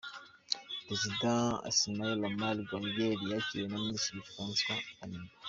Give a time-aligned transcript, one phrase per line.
[0.83, 1.31] Perezida
[1.69, 5.33] Ismaïl Omar Guelleh yakiriwe na Minisitiri François Kanimba.